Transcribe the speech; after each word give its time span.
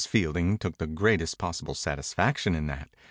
Fielding 0.07 0.57
took 0.57 0.79
the 0.79 0.87
greatest 0.87 1.37
possible 1.37 1.75
satisfaction 1.75 2.55
in 2.55 2.65
that. 2.65 2.89